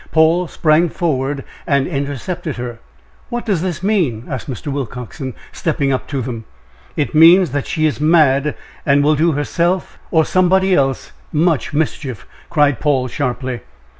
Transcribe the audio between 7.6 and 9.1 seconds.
she is mad, and